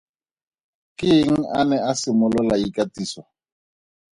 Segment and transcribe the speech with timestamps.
[0.97, 3.21] Ke eng a ne a simolola ikatiso?